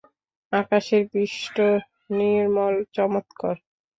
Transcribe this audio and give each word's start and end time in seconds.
আকাশের 0.53 1.03
পৃষ্ঠ 1.11 1.55
নির্মল 2.17 2.75
চমৎকার। 2.95 3.55